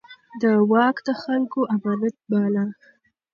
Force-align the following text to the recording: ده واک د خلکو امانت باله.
ده 0.41 0.51
واک 0.71 0.97
د 1.07 1.09
خلکو 1.21 1.59
امانت 1.75 2.15
باله. 2.31 2.65